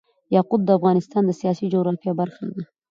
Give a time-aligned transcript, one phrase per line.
[0.35, 2.61] یاقوت د افغانستان د سیاسي جغرافیه برخه ده.